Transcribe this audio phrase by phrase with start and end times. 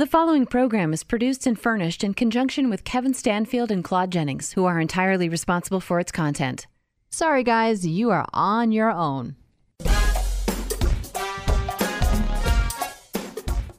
[0.00, 4.52] The following program is produced and furnished in conjunction with Kevin Stanfield and Claude Jennings,
[4.52, 6.66] who are entirely responsible for its content.
[7.10, 9.36] Sorry, guys, you are on your own.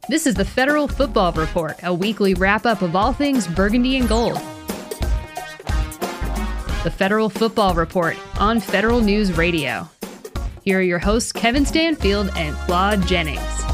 [0.10, 4.08] This is the Federal Football Report, a weekly wrap up of all things burgundy and
[4.08, 4.36] gold.
[6.84, 9.90] The Federal Football Report on Federal News Radio.
[10.62, 13.71] Here are your hosts, Kevin Stanfield and Claude Jennings.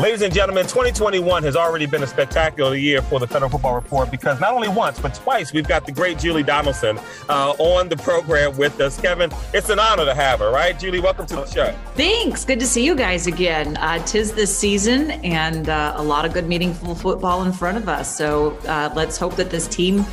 [0.00, 4.10] Ladies and gentlemen, 2021 has already been a spectacular year for the Federal Football Report
[4.10, 7.98] because not only once, but twice we've got the great Julie Donaldson uh, on the
[7.98, 8.98] program with us.
[8.98, 10.78] Kevin, it's an honor to have her, right?
[10.78, 11.76] Julie, welcome to the show.
[11.96, 12.46] Thanks.
[12.46, 13.76] Good to see you guys again.
[13.76, 17.86] Uh, tis this season and uh, a lot of good, meaningful football in front of
[17.86, 18.16] us.
[18.16, 20.04] So uh, let's hope that this team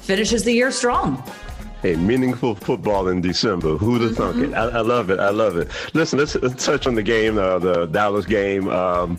[0.00, 1.22] finishes the year strong.
[1.82, 3.78] Hey, meaningful football in December.
[3.78, 4.52] Who'd have thunk it?
[4.52, 5.18] I, I, love it.
[5.18, 5.70] I love it.
[5.94, 8.68] Listen, let's, let's touch on the game, uh, the Dallas game.
[8.68, 9.18] Um,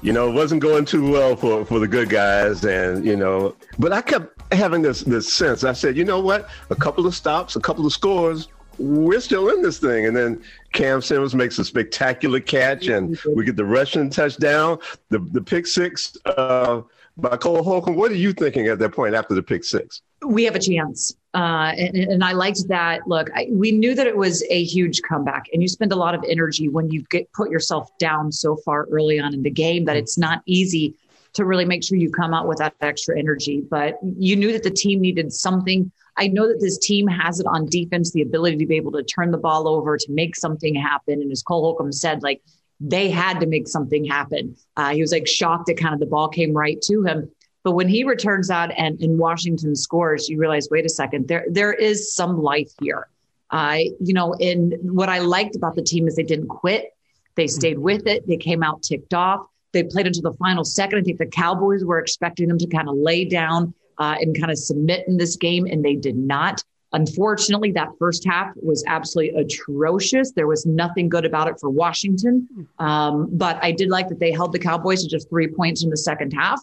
[0.00, 3.54] you know, it wasn't going too well for, for the good guys, and you know,
[3.78, 5.64] but I kept having this this sense.
[5.64, 6.48] I said, you know what?
[6.70, 10.06] A couple of stops, a couple of scores, we're still in this thing.
[10.06, 14.78] And then Cam Simmons makes a spectacular catch, and we get the Russian touchdown,
[15.10, 16.80] the the pick six uh,
[17.18, 17.96] by Cole Holcomb.
[17.96, 20.02] What are you thinking at that point after the pick six?
[20.24, 21.14] we have a chance.
[21.34, 23.08] Uh, and, and, I liked that.
[23.08, 26.14] Look, I, we knew that it was a huge comeback, and you spend a lot
[26.14, 29.86] of energy when you get put yourself down so far early on in the game
[29.86, 30.94] that it's not easy
[31.32, 33.62] to really make sure you come out with that extra energy.
[33.62, 35.90] But you knew that the team needed something.
[36.18, 39.02] I know that this team has it on defense, the ability to be able to
[39.02, 41.22] turn the ball over, to make something happen.
[41.22, 42.42] And as Cole Holcomb said, like
[42.78, 44.56] they had to make something happen.
[44.76, 47.30] Uh, he was like shocked that kind of the ball came right to him.
[47.64, 51.44] But when he returns out and in Washington scores, you realize, wait a second, there
[51.48, 53.08] there is some life here.
[53.50, 56.96] Uh, you know, and what I liked about the team is they didn't quit.
[57.34, 57.82] They stayed mm-hmm.
[57.82, 58.26] with it.
[58.26, 59.46] They came out ticked off.
[59.72, 60.98] They played until the final second.
[60.98, 64.50] I think the Cowboys were expecting them to kind of lay down uh, and kind
[64.50, 66.62] of submit in this game, and they did not.
[66.94, 70.32] Unfortunately, that first half was absolutely atrocious.
[70.32, 72.46] There was nothing good about it for Washington.
[72.54, 72.84] Mm.
[72.84, 75.90] Um, but I did like that they held the Cowboys to just three points in
[75.90, 76.60] the second half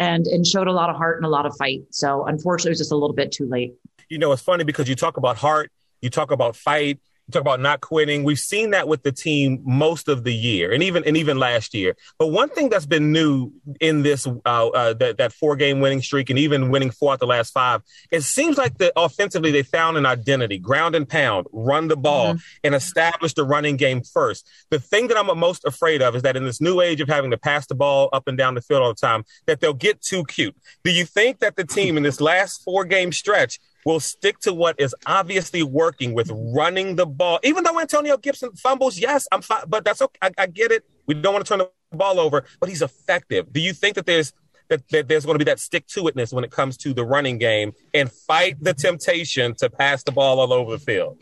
[0.00, 1.82] and and showed a lot of heart and a lot of fight.
[1.90, 3.74] So unfortunately, it was just a little bit too late.
[4.08, 6.98] You know, it's funny because you talk about heart, you talk about fight,
[7.30, 8.24] talk about not quitting.
[8.24, 11.74] We've seen that with the team most of the year, and even and even last
[11.74, 11.96] year.
[12.18, 16.02] But one thing that's been new in this uh, uh, that that four game winning
[16.02, 19.62] streak, and even winning four out the last five, it seems like the offensively they
[19.62, 22.40] found an identity: ground and pound, run the ball, mm-hmm.
[22.64, 24.48] and establish the running game first.
[24.70, 27.30] The thing that I'm most afraid of is that in this new age of having
[27.30, 30.02] to pass the ball up and down the field all the time, that they'll get
[30.02, 30.56] too cute.
[30.84, 34.52] Do you think that the team in this last four game stretch will stick to
[34.52, 37.38] what is obviously working with running the ball.
[37.42, 40.18] Even though Antonio Gibson fumbles, yes, I'm fine, but that's okay.
[40.22, 40.84] I, I, get it.
[41.06, 43.52] We don't want to turn the ball over, but he's effective.
[43.52, 44.32] Do you think that there's
[44.68, 47.04] that, that there's going to be that stick to itness when it comes to the
[47.04, 51.18] running game and fight the temptation to pass the ball all over the field?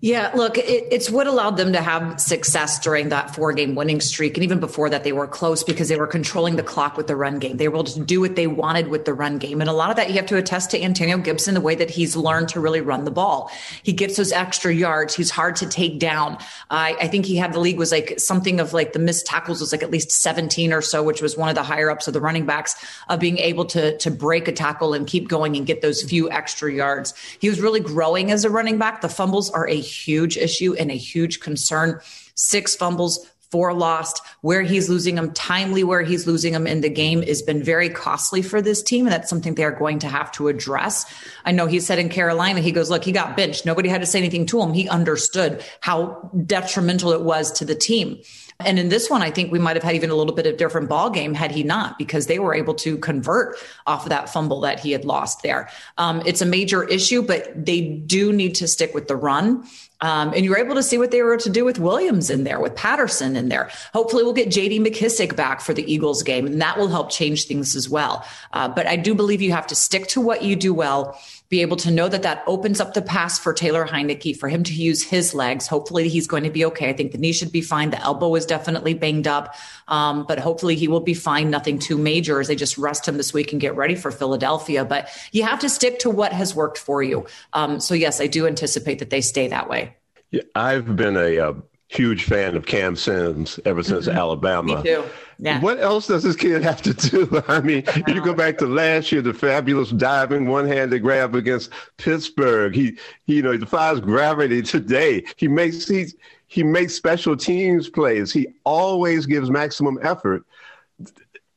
[0.00, 4.02] Yeah, look, it, it's what allowed them to have success during that four game winning
[4.02, 4.36] streak.
[4.36, 7.16] And even before that, they were close because they were controlling the clock with the
[7.16, 7.56] run game.
[7.56, 9.62] They were able to do what they wanted with the run game.
[9.62, 11.88] And a lot of that you have to attest to Antonio Gibson, the way that
[11.88, 13.50] he's learned to really run the ball.
[13.82, 15.14] He gets those extra yards.
[15.14, 16.36] He's hard to take down.
[16.70, 19.60] I, I think he had the league was like something of like the missed tackles
[19.60, 22.12] was like at least 17 or so, which was one of the higher ups of
[22.12, 22.76] the running backs
[23.08, 26.30] of being able to, to break a tackle and keep going and get those few
[26.30, 27.14] extra yards.
[27.38, 29.00] He was really growing as a running back.
[29.00, 32.00] The fumbles are a huge issue and a huge concern.
[32.34, 36.88] Six fumbles, four lost, where he's losing them, timely where he's losing them in the
[36.88, 39.06] game has been very costly for this team.
[39.06, 41.04] And that's something they're going to have to address.
[41.44, 43.64] I know he said in Carolina, he goes, look, he got benched.
[43.64, 44.72] Nobody had to say anything to him.
[44.72, 48.18] He understood how detrimental it was to the team.
[48.60, 50.56] And in this one, I think we might have had even a little bit of
[50.56, 53.56] different ball game had he not, because they were able to convert
[53.86, 55.68] off of that fumble that he had lost there.
[55.98, 59.64] Um, it's a major issue, but they do need to stick with the run.
[60.04, 62.60] Um, and you're able to see what they were to do with Williams in there,
[62.60, 63.70] with Patterson in there.
[63.94, 64.80] Hopefully, we'll get J.D.
[64.80, 68.22] McKissic back for the Eagles game, and that will help change things as well.
[68.52, 71.18] Uh, but I do believe you have to stick to what you do well
[71.48, 74.64] be able to know that that opens up the pass for Taylor Heinicke for him
[74.64, 75.68] to use his legs.
[75.68, 76.90] Hopefully, he's going to be okay.
[76.90, 77.90] I think the knee should be fine.
[77.90, 79.54] The elbow is definitely banged up,
[79.88, 81.50] um, but hopefully, he will be fine.
[81.50, 84.84] Nothing too major as they just rest him this week and get ready for Philadelphia.
[84.84, 87.24] But you have to stick to what has worked for you.
[87.54, 89.93] Um, so, yes, I do anticipate that they stay that way.
[90.34, 91.54] Yeah, I've been a, a uh,
[91.86, 94.18] huge fan of Cam Sims ever since mm-hmm.
[94.18, 94.78] Alabama.
[94.78, 95.04] Me too.
[95.38, 95.60] Yeah.
[95.60, 97.40] What else does this kid have to do?
[97.48, 102.74] I mean, you go back to last year, the fabulous diving one-handed grab against Pittsburgh.
[102.74, 105.24] He, he you know, he defies gravity today.
[105.36, 106.06] He makes he
[106.48, 108.32] He makes special teams plays.
[108.32, 110.44] He always gives maximum effort.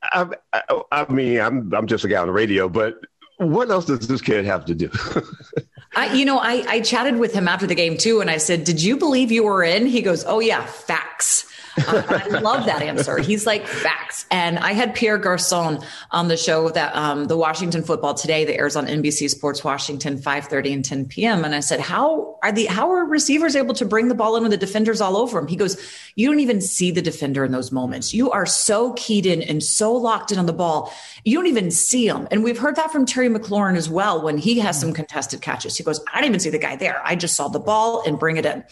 [0.03, 2.99] I, I, I mean, I'm I'm just a guy on the radio, but
[3.37, 4.91] what else does this kid have to do?
[5.97, 8.63] I, you know, I, I chatted with him after the game too, and I said,
[8.63, 12.83] "Did you believe you were in?" He goes, "Oh yeah, facts." Uh, I love that
[12.83, 13.17] answer.
[13.17, 14.06] He's like facts.
[14.31, 15.79] And I had Pierre Garcon
[16.11, 20.17] on the show that um, the Washington Football Today that airs on NBC Sports Washington,
[20.17, 21.45] five thirty and ten p.m.
[21.45, 24.43] And I said, "How are the how are receivers able to bring the ball in
[24.43, 25.77] with the defenders all over him?" He goes,
[26.15, 28.13] "You don't even see the defender in those moments.
[28.13, 30.93] You are so keyed in and so locked in on the ball,
[31.23, 34.37] you don't even see him." And we've heard that from Terry McLaurin as well when
[34.37, 35.77] he has some contested catches.
[35.77, 37.01] He goes, "I didn't even see the guy there.
[37.05, 38.63] I just saw the ball and bring it in."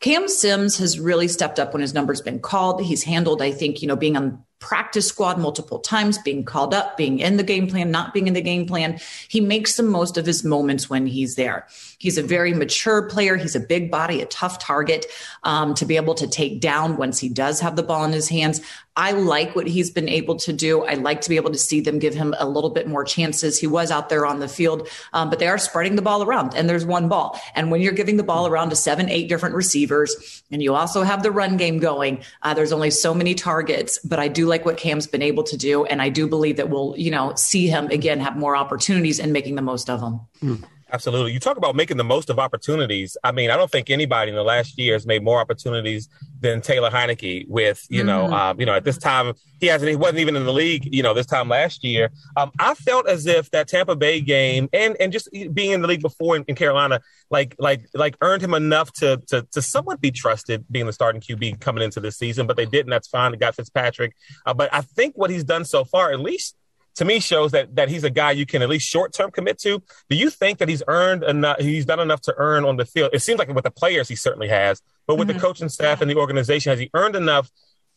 [0.00, 2.82] Cam Sims has really stepped up when his number's been called.
[2.82, 6.96] He's handled, I think, you know, being on practice squad multiple times, being called up,
[6.96, 8.98] being in the game plan, not being in the game plan.
[9.28, 11.66] He makes the most of his moments when he's there.
[11.98, 13.36] He's a very mature player.
[13.36, 15.06] He's a big body, a tough target
[15.42, 18.28] um, to be able to take down once he does have the ball in his
[18.28, 18.60] hands.
[18.96, 20.84] I like what he's been able to do.
[20.84, 23.58] I like to be able to see them give him a little bit more chances.
[23.58, 26.54] He was out there on the field, um, but they are spreading the ball around,
[26.54, 27.38] and there's one ball.
[27.54, 31.02] And when you're giving the ball around to seven, eight different receivers, and you also
[31.02, 33.98] have the run game going, uh, there's only so many targets.
[33.98, 36.70] But I do like what Cam's been able to do, and I do believe that
[36.70, 40.20] we'll, you know, see him again have more opportunities and making the most of them.
[40.42, 40.64] Mm.
[40.92, 41.32] Absolutely.
[41.32, 43.16] You talk about making the most of opportunities.
[43.24, 46.60] I mean, I don't think anybody in the last year has made more opportunities than
[46.60, 48.06] Taylor Heinicke with, you mm.
[48.06, 50.94] know, um, you know, at this time he hasn't he wasn't even in the league,
[50.94, 52.10] you know, this time last year.
[52.36, 55.88] Um, I felt as if that Tampa Bay game and and just being in the
[55.88, 57.00] league before in, in Carolina,
[57.30, 61.20] like like like earned him enough to to to somewhat be trusted being the starting
[61.20, 62.90] QB coming into this season, but they didn't.
[62.90, 63.32] That's fine.
[63.32, 64.14] They got Fitzpatrick.
[64.44, 66.54] Uh, but I think what he's done so far, at least
[66.96, 69.58] to me shows that that he's a guy you can at least short term commit
[69.60, 69.82] to.
[70.10, 71.58] Do you think that he's earned enough?
[71.58, 73.10] He's done enough to earn on the field.
[73.12, 75.38] It seems like with the players he certainly has, but with mm-hmm.
[75.38, 77.50] the coaching staff and the organization, has he earned enough?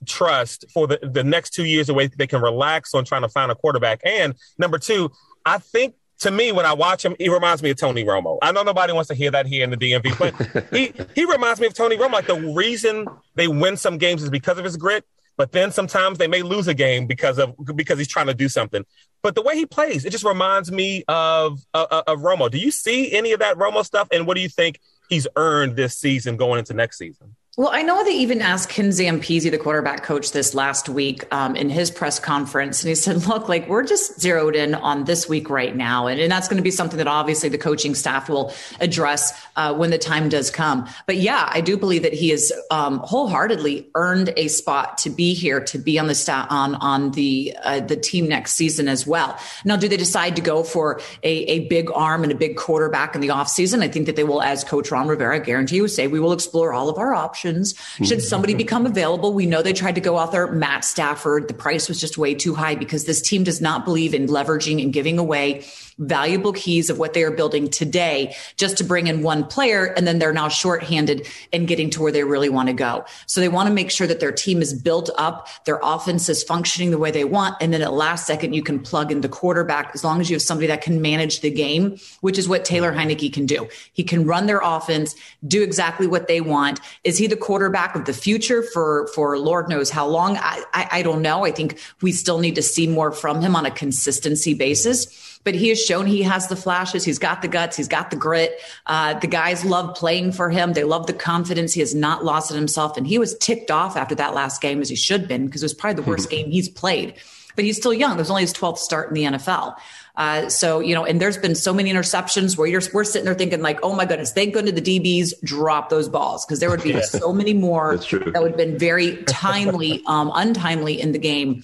[0.06, 3.28] trust for the, the next two years the way they can relax on trying to
[3.28, 5.12] find a quarterback and number two
[5.46, 8.38] i think to me, when I watch him, he reminds me of Tony Romo.
[8.42, 11.60] I know nobody wants to hear that here in the DMV, but he he reminds
[11.60, 12.14] me of Tony Romo.
[12.14, 15.06] Like the reason they win some games is because of his grit.
[15.40, 18.50] But then sometimes they may lose a game because of because he's trying to do
[18.50, 18.86] something.
[19.24, 22.52] But the way he plays, it just reminds me of, of, of Romo.
[22.52, 24.10] Do you see any of that Romo stuff?
[24.12, 27.38] And what do you think he's earned this season going into next season?
[27.60, 31.58] Well, I know they even asked Ken Zampese, the quarterback coach, this last week um,
[31.58, 32.82] in his press conference.
[32.82, 36.08] And he said, look, like we're just zeroed in on this week right now.
[36.08, 39.74] And, and that's going to be something that obviously the coaching staff will address uh,
[39.74, 40.88] when the time does come.
[41.06, 45.34] But yeah, I do believe that he has um, wholeheartedly earned a spot to be
[45.34, 49.06] here, to be on the stat on, on the, uh, the team next season as
[49.06, 49.38] well.
[49.66, 53.16] Now, do they decide to go for a, a big arm and a big quarterback
[53.16, 53.84] in the offseason?
[53.84, 56.72] I think that they will, as Coach Ron Rivera guarantee you, say, we will explore
[56.72, 57.76] all of our options options.
[58.04, 58.60] Should somebody mm-hmm.
[58.60, 60.48] become available, we know they tried to go out there.
[60.52, 64.14] Matt Stafford, the price was just way too high because this team does not believe
[64.14, 65.66] in leveraging and giving away
[66.00, 69.86] valuable keys of what they are building today just to bring in one player.
[69.86, 73.06] And then they're now shorthanded and getting to where they really want to go.
[73.28, 76.44] So they want to make sure that their team is built up, their offense is
[76.44, 77.56] functioning the way they want.
[77.62, 80.36] And then at last second, you can plug in the quarterback as long as you
[80.36, 83.10] have somebody that can manage the game, which is what Taylor mm-hmm.
[83.10, 83.68] Heinicke can do.
[83.94, 85.16] He can run their offense,
[85.48, 86.80] do exactly what they want.
[87.04, 90.38] Is he the quarterback of the future for, for Lord knows how long?
[90.38, 91.46] I, I, I don't know.
[91.46, 95.56] I think we still need to see more from him on a consistency basis but
[95.56, 97.04] he has shown he has the flashes.
[97.04, 97.78] He's got the guts.
[97.78, 98.60] He's got the grit.
[98.86, 100.74] Uh, the guys love playing for him.
[100.74, 101.74] They love the confidence.
[101.74, 102.98] He has not lost it himself.
[102.98, 105.64] And he was ticked off after that last game as he should have been because
[105.64, 107.16] it was probably the worst game he's played.
[107.56, 108.16] But he's still young.
[108.16, 109.76] There's only his 12th start in the NFL.
[110.16, 113.34] Uh, so, you know, and there's been so many interceptions where you're, we're sitting there
[113.34, 116.84] thinking like, oh my goodness, thank goodness the DBs drop those balls because there would
[116.84, 117.02] be yeah.
[117.02, 121.64] so many more that would have been very timely, um, untimely in the game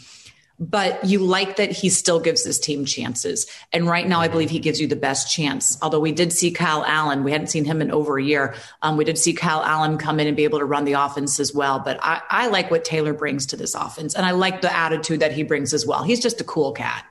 [0.59, 3.45] but you like that he still gives his team chances.
[3.73, 5.77] And right now, I believe he gives you the best chance.
[5.81, 8.55] Although we did see Kyle Allen, we hadn't seen him in over a year.
[8.81, 11.39] Um, we did see Kyle Allen come in and be able to run the offense
[11.39, 11.79] as well.
[11.79, 15.19] But I, I like what Taylor brings to this offense, and I like the attitude
[15.19, 16.03] that he brings as well.
[16.03, 17.05] He's just a cool cat.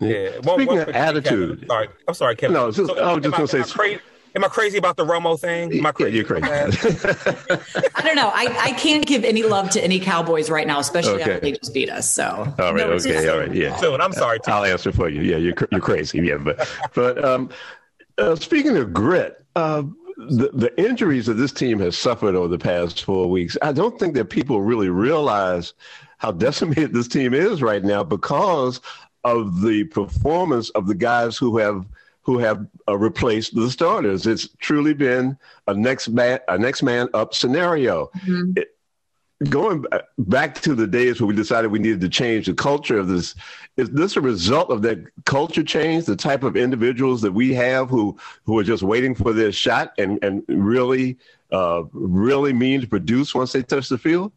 [0.00, 0.30] Yeah.
[0.30, 2.54] Speaking one, one of attitude, Kevin, sorry, I'm sorry, Kevin.
[2.54, 3.98] No, just, so, I was just going to say.
[4.34, 5.72] Am I crazy about the Romo thing?
[5.72, 6.10] Am I crazy?
[6.10, 6.46] Yeah, you're crazy.
[7.94, 8.30] I don't know.
[8.32, 11.32] I, I can't give any love to any Cowboys right now, especially okay.
[11.34, 12.12] after they just beat us.
[12.12, 13.76] So all right, no, okay, all right, yeah.
[13.76, 14.38] So I'm sorry.
[14.46, 15.22] I'll answer for you.
[15.22, 16.20] Yeah, you're you're crazy.
[16.20, 17.50] Yeah, but but um,
[18.18, 19.82] uh, speaking of grit, uh,
[20.16, 23.98] the the injuries that this team has suffered over the past four weeks, I don't
[23.98, 25.74] think that people really realize
[26.18, 28.80] how decimated this team is right now because
[29.24, 31.86] of the performance of the guys who have
[32.28, 34.26] who have uh, replaced the starters.
[34.26, 35.34] It's truly been
[35.66, 38.10] a next man, a next man up scenario.
[38.18, 38.52] Mm-hmm.
[38.58, 38.76] It,
[39.48, 39.86] going
[40.18, 43.34] back to the days when we decided we needed to change the culture of this,
[43.78, 46.04] is this a result of that culture change?
[46.04, 49.94] The type of individuals that we have who who are just waiting for their shot
[49.96, 51.16] and and really
[51.50, 54.32] uh, really mean to produce once they touch the field.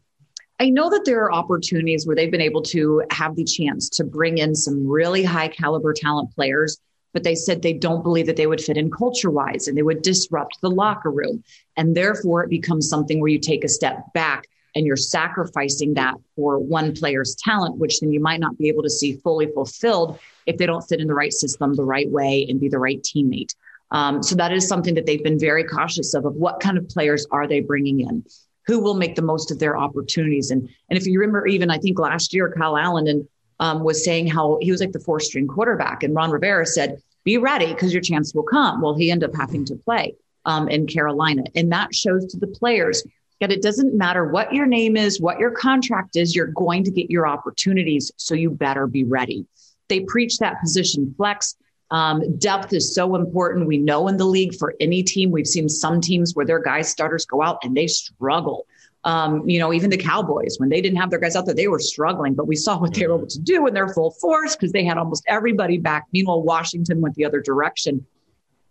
[0.60, 4.04] I know that there are opportunities where they've been able to have the chance to
[4.04, 6.80] bring in some really high caliber talent players
[7.12, 9.82] but they said they don't believe that they would fit in culture wise and they
[9.82, 11.42] would disrupt the locker room.
[11.76, 16.14] And therefore, it becomes something where you take a step back and you're sacrificing that
[16.34, 20.18] for one player's talent, which then you might not be able to see fully fulfilled
[20.46, 23.02] if they don't fit in the right system the right way and be the right
[23.02, 23.54] teammate.
[23.90, 26.88] Um, so that is something that they've been very cautious of, of what kind of
[26.88, 28.24] players are they bringing in?
[28.66, 30.50] Who will make the most of their opportunities?
[30.50, 33.28] And, and if you remember, even I think last year, Kyle Allen and
[33.62, 36.02] um, was saying how he was like the four string quarterback.
[36.02, 38.82] And Ron Rivera said, be ready because your chance will come.
[38.82, 41.44] Well, he ended up having to play um, in Carolina.
[41.54, 43.04] And that shows to the players
[43.40, 46.90] that it doesn't matter what your name is, what your contract is, you're going to
[46.90, 48.10] get your opportunities.
[48.16, 49.46] So you better be ready.
[49.88, 51.54] They preach that position flex.
[51.92, 53.68] Um, depth is so important.
[53.68, 56.88] We know in the league for any team, we've seen some teams where their guys
[56.88, 58.66] starters go out and they struggle.
[59.04, 61.66] Um, you know, even the Cowboys, when they didn't have their guys out there, they
[61.66, 64.54] were struggling, but we saw what they were able to do in their full force
[64.54, 66.06] because they had almost everybody back.
[66.12, 68.06] Meanwhile, Washington went the other direction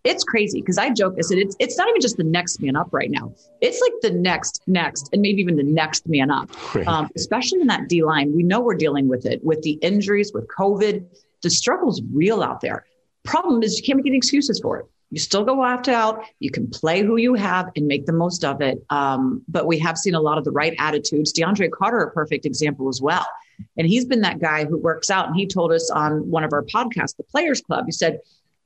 [0.04, 1.16] it's crazy because I joke.
[1.18, 3.34] I said it's it's not even just the next man up right now.
[3.62, 6.50] It's like the next, next, and maybe even the next man up.
[6.88, 10.32] Um, especially in that D line, we know we're dealing with it with the injuries,
[10.34, 11.06] with COVID.
[11.44, 12.86] The struggle's real out there.
[13.24, 14.86] Problem is, you can't make any excuses for it.
[15.12, 16.24] You still go opt out.
[16.40, 18.84] You can play who you have and make the most of it.
[18.90, 21.34] Um, but we have seen a lot of the right attitudes.
[21.34, 23.28] DeAndre Carter, a perfect example as well.
[23.78, 25.28] And he's been that guy who works out.
[25.28, 28.20] And he told us on one of our podcasts, the Players Club, he said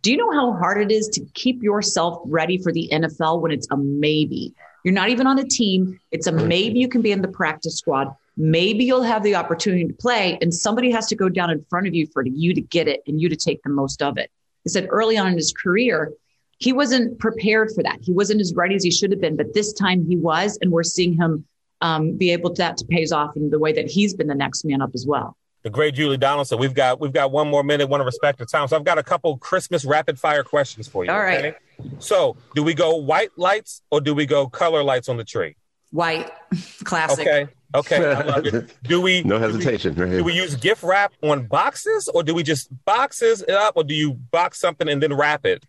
[0.06, 3.52] do you know how hard it is to keep yourself ready for the NFL when
[3.52, 4.54] it's a maybe?
[4.84, 6.00] You're not even on a team.
[6.12, 8.16] It's a maybe you can be in the practice squad.
[8.38, 11.88] Maybe you'll have the opportunity to play, and somebody has to go down in front
[11.88, 14.30] of you for you to get it and you to take the most of it.
[14.64, 16.14] He said early on in his career,
[16.58, 18.00] he wasn't prepared for that.
[18.02, 20.72] He wasn't as ready as he should have been, but this time he was, and
[20.72, 21.46] we're seeing him
[21.82, 24.36] um, be able to that to pays off in the way that he's been the
[24.36, 25.36] next man up as well
[25.66, 26.60] the great Julie Donaldson.
[26.60, 28.68] We've got we've got one more minute, want to respect the time.
[28.68, 31.12] So I've got a couple Christmas rapid fire questions for you.
[31.12, 31.46] All right.
[31.46, 31.58] Okay?
[31.98, 35.56] So do we go white lights or do we go color lights on the tree?
[35.90, 36.30] White,
[36.84, 37.28] classic.
[37.28, 37.48] Okay.
[37.76, 38.68] Okay.
[38.84, 39.96] Do we no hesitation?
[39.96, 43.50] Do we, do we, use gift wrap on boxes or do we just boxes it
[43.50, 45.66] up or do you box something and then wrap it?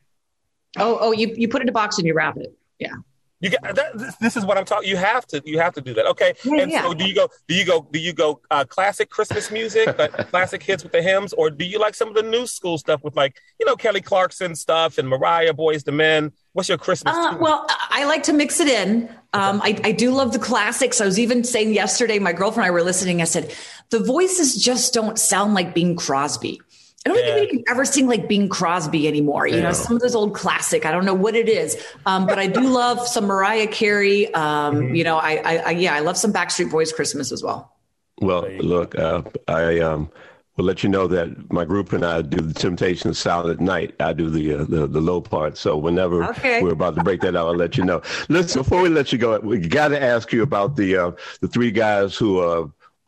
[0.76, 2.56] Oh, oh, you, you put it in a box and you wrap it.
[2.78, 2.94] Yeah.
[3.40, 4.88] You got that, this is what I'm talking.
[4.88, 6.06] You have to you have to do that.
[6.06, 6.32] Okay.
[6.42, 6.82] Yeah, and yeah.
[6.82, 9.94] so do you go do you go do you go uh, classic Christmas music,
[10.30, 13.04] classic hits with the hymns, or do you like some of the new school stuff
[13.04, 16.32] with like you know Kelly Clarkson stuff and Mariah Boys the Men?
[16.54, 17.14] What's your Christmas?
[17.14, 19.10] Uh, well, I like to mix it in.
[19.34, 21.02] Um, I, I do love the classics.
[21.02, 23.20] I was even saying yesterday, my girlfriend and I were listening.
[23.20, 23.54] I said
[23.90, 26.62] the voices just don't sound like Bing Crosby.
[27.06, 27.34] I don't yeah.
[27.36, 29.46] think we can ever sing like Bing Crosby anymore.
[29.46, 29.62] You yeah.
[29.62, 30.84] know, some of those old classic.
[30.84, 34.34] I don't know what it is, um, but I do love some Mariah Carey.
[34.34, 34.94] Um, mm-hmm.
[34.96, 37.76] You know, I, I, I, yeah, I love some Backstreet Boys Christmas as well.
[38.20, 40.10] Well, look, uh, I um,
[40.56, 43.94] will let you know that my group and I do the Temptations Silent Night.
[44.00, 45.56] I do the uh, the, the low part.
[45.56, 46.60] So whenever okay.
[46.60, 48.02] we're about to break that out, I'll let you know.
[48.28, 51.46] Listen, before we let you go, we got to ask you about the uh, the
[51.46, 52.66] three guys who uh,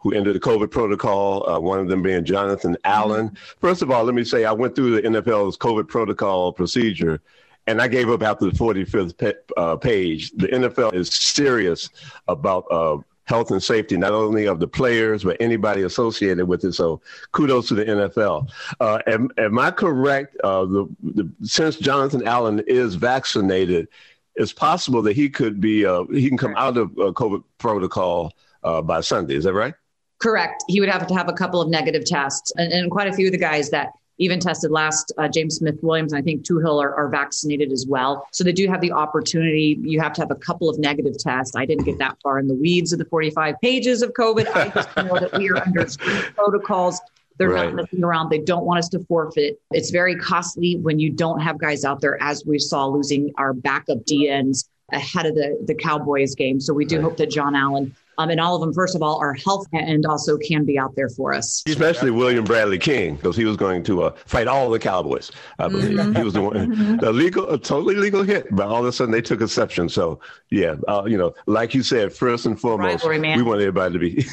[0.08, 3.36] who entered the COVID protocol, uh, one of them being Jonathan Allen.
[3.60, 7.20] First of all, let me say I went through the NFL's COVID protocol procedure
[7.66, 10.30] and I gave up after the 45th pe- uh, page.
[10.30, 11.90] The NFL is serious
[12.26, 16.72] about uh, health and safety, not only of the players, but anybody associated with it.
[16.72, 18.48] So kudos to the NFL.
[18.80, 20.38] Uh, am, am, I correct?
[20.42, 23.88] Uh, the, the, since Jonathan Allen is vaccinated,
[24.36, 29.02] it's possible that he could be, uh, he can come out of COVID protocol by
[29.02, 29.34] Sunday.
[29.34, 29.74] Is that right?
[30.18, 30.64] Correct.
[30.68, 33.26] He would have to have a couple of negative tests, and, and quite a few
[33.26, 36.82] of the guys that even tested last, uh, James Smith Williams, and I think Toohill
[36.82, 38.26] are, are, vaccinated as well.
[38.32, 39.78] So they do have the opportunity.
[39.80, 41.54] You have to have a couple of negative tests.
[41.54, 44.48] I didn't get that far in the weeds of the 45 pages of COVID.
[44.54, 45.86] I just know that we are under
[46.34, 47.00] protocols.
[47.38, 47.66] They're right.
[47.66, 48.30] not messing around.
[48.30, 49.60] They don't want us to forfeit.
[49.70, 53.52] It's very costly when you don't have guys out there, as we saw losing our
[53.52, 56.60] backup DNs ahead of the, the Cowboys game.
[56.60, 57.04] So we do right.
[57.04, 60.04] hope that John Allen um, and all of them, first of all, are healthy and
[60.04, 61.62] also can be out there for us.
[61.68, 65.30] Especially William Bradley King, because he was going to uh, fight all the Cowboys.
[65.60, 66.16] I believe mm-hmm.
[66.16, 67.04] he was the one, mm-hmm.
[67.04, 69.88] a legal, a totally legal hit, but all of a sudden they took exception.
[69.88, 70.18] So
[70.50, 73.98] yeah, uh, you know, like you said, first and foremost, Rivalry, we want everybody to
[74.00, 74.26] be,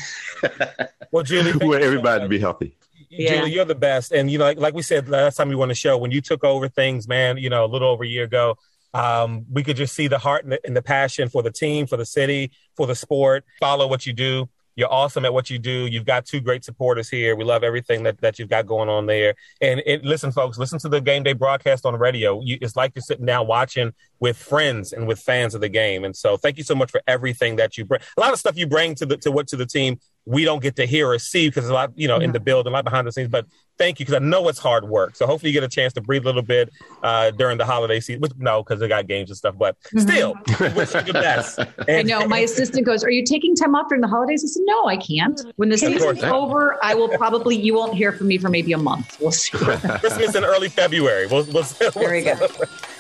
[1.12, 2.76] well, Julie, we want everybody to be healthy
[3.12, 3.36] Yeah.
[3.36, 4.12] Julie, you're the best.
[4.12, 6.22] And you know, like, like we said last time we won the show, when you
[6.22, 8.58] took over things, man, you know, a little over a year ago,
[8.96, 11.86] um, we could just see the heart and the, and the passion for the team,
[11.86, 13.44] for the city, for the sport.
[13.60, 14.48] Follow what you do.
[14.78, 15.88] You're awesome at what you do.
[15.88, 17.36] You've got two great supporters here.
[17.36, 19.36] We love everything that, that you've got going on there.
[19.62, 22.42] And it, listen, folks, listen to the game day broadcast on radio.
[22.42, 26.04] You, it's like you're sitting down watching with friends and with fans of the game.
[26.04, 28.02] And so, thank you so much for everything that you bring.
[28.18, 30.62] A lot of stuff you bring to the to what to the team we don't
[30.62, 32.84] get to hear or see because a lot, you know, in the build, a lot
[32.84, 33.30] behind the scenes.
[33.30, 33.46] But
[33.78, 35.16] thank you because I know it's hard work.
[35.16, 36.72] So hopefully you get a chance to breathe a little bit
[37.04, 38.22] uh, during the holiday season.
[38.22, 39.56] Which, no, because they got games and stuff.
[39.58, 41.60] But still, wish you the best.
[41.88, 42.28] I know.
[42.28, 44.44] My assistant goes, Are you taking time off during the holidays?
[44.44, 45.40] I said, No, I can't.
[45.58, 46.24] When the season's course.
[46.24, 49.18] over, I will probably, you won't hear from me for maybe a month.
[49.22, 49.52] We'll see.
[49.58, 51.28] Christmas in early February.
[51.28, 52.52] We'll, we'll, Very we'll- good.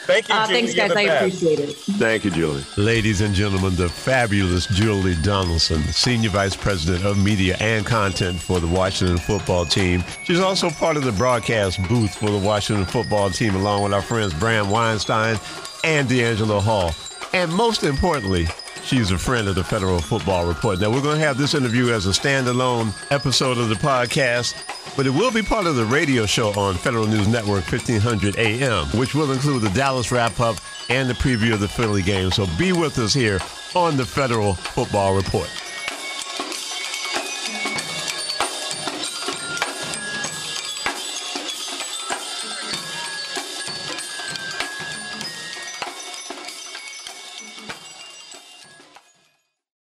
[0.05, 0.97] Thank you, Uh, thanks, You're guys.
[0.97, 1.35] I best.
[1.41, 1.75] appreciate it.
[1.75, 2.63] Thank you, Julie.
[2.77, 8.59] Ladies and gentlemen, the fabulous Julie Donaldson, Senior Vice President of Media and Content for
[8.59, 10.03] the Washington football team.
[10.23, 14.01] She's also part of the broadcast booth for the Washington football team, along with our
[14.01, 15.39] friends Bram Weinstein
[15.83, 16.93] and DeAngelo Hall.
[17.33, 18.47] And most importantly,
[18.85, 20.79] she's a friend of the Federal Football Report.
[20.79, 24.55] Now, we're going to have this interview as a standalone episode of the podcast,
[24.95, 28.85] but it will be part of the radio show on Federal News Network 1500 AM,
[28.97, 30.57] which will include the Dallas wrap up
[30.89, 32.29] and the preview of the Philly game.
[32.31, 33.39] So be with us here
[33.73, 35.49] on the Federal Football Report.